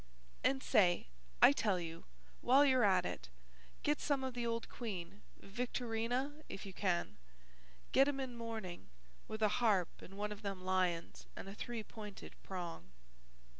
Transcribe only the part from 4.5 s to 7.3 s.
queen, Victorina, if you can.